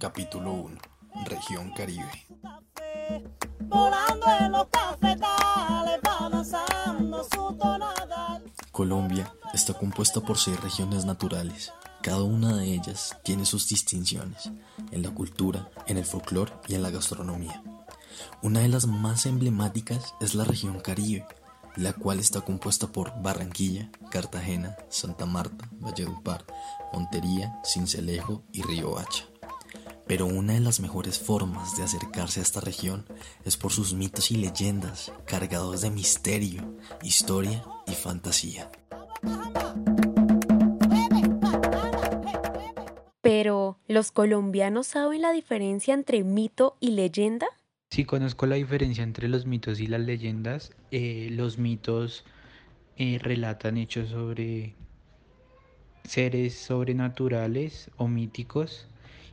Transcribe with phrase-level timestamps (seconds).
[0.00, 0.78] Capítulo 1,
[1.26, 2.10] región Caribe.
[8.72, 11.74] Colombia está compuesta por seis regiones naturales.
[12.02, 14.50] Cada una de ellas tiene sus distinciones
[14.90, 17.62] en la cultura, en el folclore y en la gastronomía.
[18.42, 21.26] Una de las más emblemáticas es la región Caribe,
[21.76, 26.46] la cual está compuesta por Barranquilla, Cartagena, Santa Marta, Valledupar,
[26.90, 29.29] Montería, Cincelejo y Río Hacha.
[30.10, 33.06] Pero una de las mejores formas de acercarse a esta región
[33.44, 38.72] es por sus mitos y leyendas cargados de misterio, historia y fantasía.
[43.20, 47.46] Pero, ¿los colombianos saben la diferencia entre mito y leyenda?
[47.90, 50.72] Sí conozco la diferencia entre los mitos y las leyendas.
[50.90, 52.24] Eh, los mitos
[52.96, 54.74] eh, relatan hechos sobre
[56.02, 58.88] seres sobrenaturales o míticos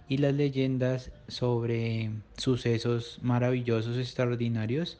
[0.09, 4.97] y las leyendas sobre sucesos maravillosos, extraordinarios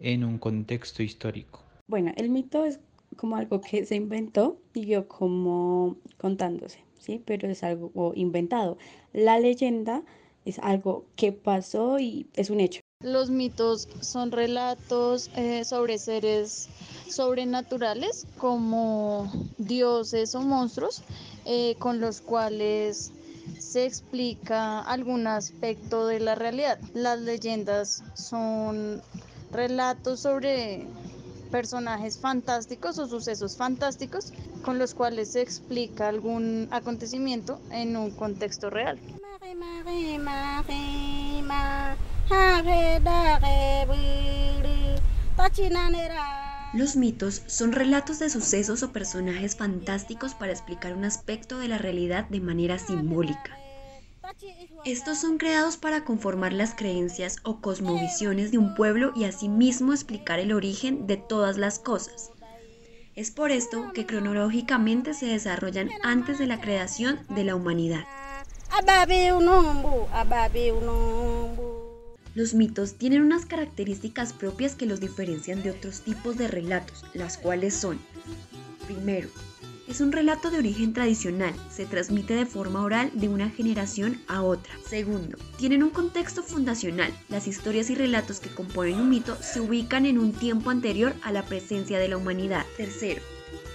[0.00, 1.60] en un contexto histórico.
[1.88, 2.80] Bueno, el mito es
[3.16, 7.22] como algo que se inventó y vio como contándose, ¿sí?
[7.24, 8.78] Pero es algo inventado.
[9.12, 10.02] La leyenda
[10.44, 12.80] es algo que pasó y es un hecho.
[13.02, 16.68] Los mitos son relatos eh, sobre seres
[17.08, 21.02] sobrenaturales como dioses o monstruos
[21.44, 23.12] eh, con los cuales
[23.58, 26.78] se explica algún aspecto de la realidad.
[26.94, 29.02] Las leyendas son
[29.50, 30.86] relatos sobre
[31.50, 34.32] personajes fantásticos o sucesos fantásticos
[34.64, 38.98] con los cuales se explica algún acontecimiento en un contexto real.
[46.74, 51.78] Los mitos son relatos de sucesos o personajes fantásticos para explicar un aspecto de la
[51.78, 53.56] realidad de manera simbólica.
[54.84, 60.40] Estos son creados para conformar las creencias o cosmovisiones de un pueblo y asimismo explicar
[60.40, 62.30] el origen de todas las cosas.
[63.14, 68.04] Es por esto que cronológicamente se desarrollan antes de la creación de la humanidad.
[72.34, 77.38] Los mitos tienen unas características propias que los diferencian de otros tipos de relatos, las
[77.38, 78.00] cuales son,
[78.86, 79.28] primero,
[79.86, 84.42] es un relato de origen tradicional, se transmite de forma oral de una generación a
[84.42, 84.72] otra.
[84.88, 90.04] Segundo, tienen un contexto fundacional, las historias y relatos que componen un mito se ubican
[90.04, 92.64] en un tiempo anterior a la presencia de la humanidad.
[92.76, 93.22] Tercero,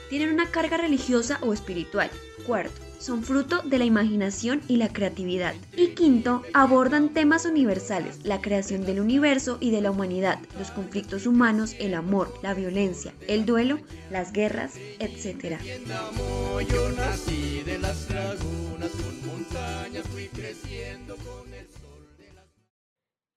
[0.09, 2.09] tienen una carga religiosa o espiritual.
[2.45, 5.55] Cuarto, son fruto de la imaginación y la creatividad.
[5.75, 11.25] Y quinto, abordan temas universales, la creación del universo y de la humanidad, los conflictos
[11.25, 13.79] humanos, el amor, la violencia, el duelo,
[14.11, 15.57] las guerras, etc.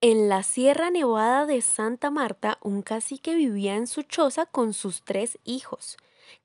[0.01, 5.03] En la Sierra Nevada de Santa Marta, un cacique vivía en su choza con sus
[5.05, 5.97] tres hijos.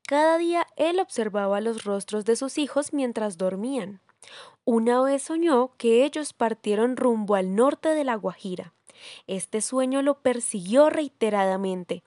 [0.06, 4.00] Cada día él observaba los rostros de sus hijos mientras dormían.
[4.64, 8.74] Una vez soñó que ellos partieron rumbo al norte de la Guajira.
[9.26, 12.02] Este sueño lo persiguió reiteradamente.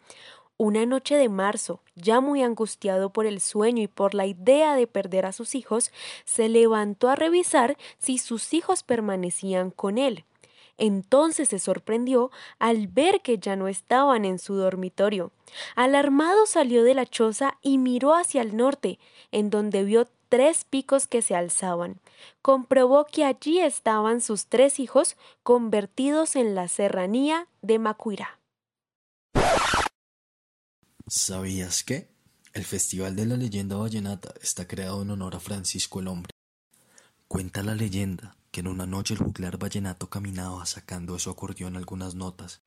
[0.57, 4.85] Una noche de marzo, ya muy angustiado por el sueño y por la idea de
[4.85, 5.91] perder a sus hijos,
[6.23, 10.25] se levantó a revisar si sus hijos permanecían con él.
[10.81, 15.31] Entonces se sorprendió al ver que ya no estaban en su dormitorio.
[15.75, 18.97] Alarmado salió de la choza y miró hacia el norte,
[19.31, 22.01] en donde vio tres picos que se alzaban.
[22.41, 28.39] Comprobó que allí estaban sus tres hijos convertidos en la serranía de Macuirá.
[31.07, 32.09] ¿Sabías que?
[32.53, 36.31] El Festival de la Leyenda Vallenata está creado en honor a Francisco el Hombre.
[37.27, 41.77] Cuenta la leyenda que en una noche el juglar vallenato caminaba sacando de su acordeón
[41.77, 42.61] algunas notas.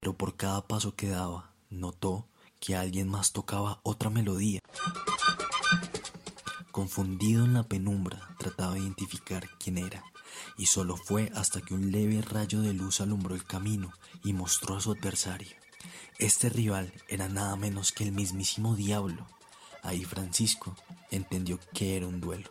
[0.00, 2.28] Pero por cada paso que daba, notó
[2.60, 4.60] que alguien más tocaba otra melodía.
[6.70, 10.04] Confundido en la penumbra, trataba de identificar quién era,
[10.56, 13.92] y solo fue hasta que un leve rayo de luz alumbró el camino
[14.22, 15.56] y mostró a su adversario.
[16.18, 19.26] Este rival era nada menos que el mismísimo diablo.
[19.82, 20.76] Ahí Francisco
[21.10, 22.48] entendió que era un duelo.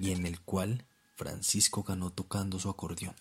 [0.00, 0.84] Y en el cual
[1.16, 3.16] Francisco ganó tocando su acordeón.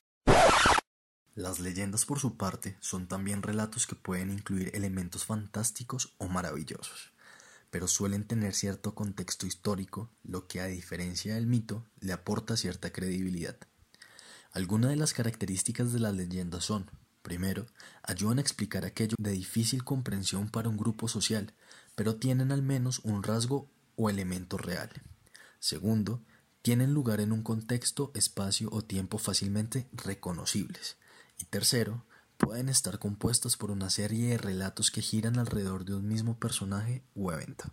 [1.36, 7.13] Las leyendas por su parte son también relatos que pueden incluir elementos fantásticos o maravillosos,
[7.74, 12.92] pero suelen tener cierto contexto histórico, lo que a diferencia del mito le aporta cierta
[12.92, 13.58] credibilidad.
[14.52, 16.92] Algunas de las características de las leyendas son,
[17.24, 17.66] primero,
[18.04, 21.56] ayudan a explicar aquello de difícil comprensión para un grupo social,
[21.96, 24.92] pero tienen al menos un rasgo o elemento real.
[25.58, 26.22] Segundo,
[26.62, 30.98] tienen lugar en un contexto, espacio o tiempo fácilmente reconocibles.
[31.40, 32.06] Y tercero,
[32.44, 37.02] pueden estar compuestas por una serie de relatos que giran alrededor de un mismo personaje
[37.16, 37.66] o evento.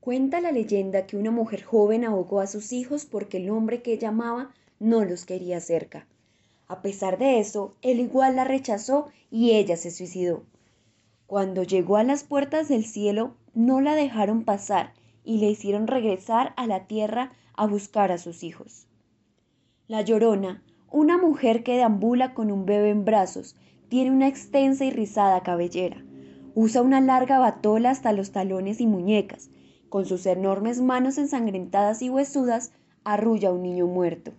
[0.00, 3.92] Cuenta la leyenda que una mujer joven ahogó a sus hijos porque el hombre que
[3.92, 6.06] ella amaba no los quería cerca.
[6.68, 10.44] A pesar de eso, él igual la rechazó y ella se suicidó.
[11.26, 16.54] Cuando llegó a las puertas del cielo, no la dejaron pasar y le hicieron regresar
[16.56, 18.86] a la tierra a buscar a sus hijos.
[19.86, 23.56] La llorona, una mujer que deambula con un bebé en brazos,
[23.88, 26.04] tiene una extensa y rizada cabellera.
[26.54, 29.50] Usa una larga batola hasta los talones y muñecas.
[29.88, 32.72] Con sus enormes manos ensangrentadas y huesudas,
[33.04, 34.32] arrulla a un niño muerto.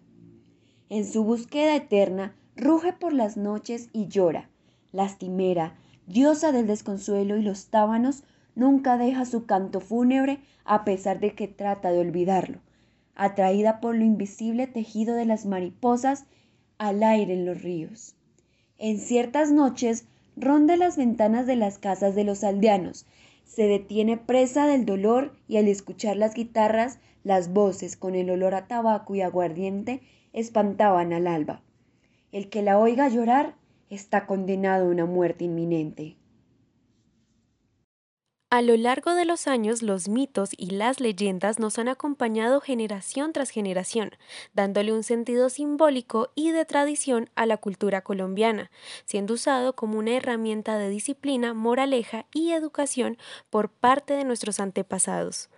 [0.89, 4.49] En su búsqueda eterna, ruge por las noches y llora.
[4.91, 5.75] Lastimera,
[6.05, 8.23] diosa del desconsuelo y los tábanos,
[8.55, 12.59] nunca deja su canto fúnebre a pesar de que trata de olvidarlo.
[13.15, 16.25] Atraída por lo invisible tejido de las mariposas,
[16.81, 18.15] al aire en los ríos.
[18.79, 20.05] En ciertas noches
[20.35, 23.05] ronda las ventanas de las casas de los aldeanos,
[23.45, 28.55] se detiene presa del dolor y al escuchar las guitarras, las voces con el olor
[28.55, 30.01] a tabaco y aguardiente
[30.33, 31.61] espantaban al alba.
[32.31, 33.53] El que la oiga llorar
[33.91, 36.15] está condenado a una muerte inminente.
[38.53, 43.31] A lo largo de los años, los mitos y las leyendas nos han acompañado generación
[43.31, 44.11] tras generación,
[44.53, 48.69] dándole un sentido simbólico y de tradición a la cultura colombiana,
[49.05, 53.17] siendo usado como una herramienta de disciplina, moraleja y educación
[53.49, 55.49] por parte de nuestros antepasados.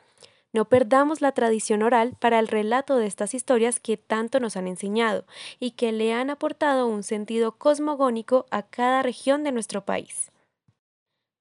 [0.52, 4.68] No perdamos la tradición oral para el relato de estas historias que tanto nos han
[4.68, 5.26] enseñado
[5.60, 10.33] y que le han aportado un sentido cosmogónico a cada región de nuestro país.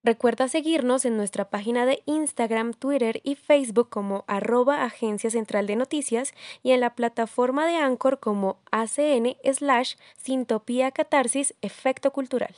[0.05, 5.77] Recuerda seguirnos en nuestra página de Instagram, Twitter y Facebook como arroba Agencia Central de
[5.77, 6.35] Noticias
[6.65, 12.53] y en la plataforma de Anchor como ACN slash Sintopía Catarsis Efecto Cultural.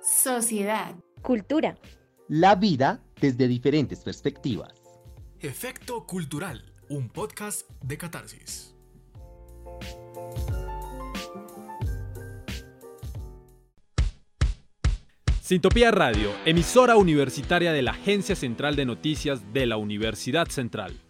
[0.00, 0.94] Sociedad.
[1.22, 1.76] Cultura.
[2.28, 4.72] La vida desde diferentes perspectivas.
[5.40, 8.75] Efecto Cultural, un podcast de Catarsis.
[15.46, 21.05] Sintopía Radio, emisora universitaria de la Agencia Central de Noticias de la Universidad Central.